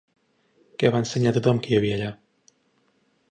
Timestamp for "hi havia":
1.73-1.97